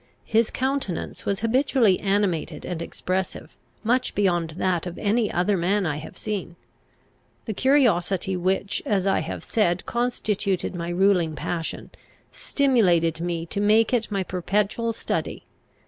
[0.25, 5.97] His countenance was habitually animated and expressive, much beyond that of any other man I
[5.97, 6.55] have seen.
[7.45, 11.91] The curiosity which, as I have said, constituted my ruling passion,
[12.31, 15.43] stimulated me to make it my perpetual study.